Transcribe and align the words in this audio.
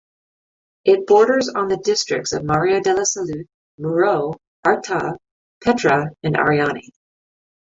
It 0.83 1.05
borders 1.05 1.47
on 1.49 1.67
the 1.67 1.77
districts 1.77 2.33
of 2.33 2.43
Maria 2.43 2.81
de 2.81 2.91
la 2.95 3.03
Salut, 3.03 3.47
Muro, 3.77 4.33
Artà, 4.65 5.15
Petra 5.63 6.09
and 6.23 6.35
Ariany. 6.35 6.87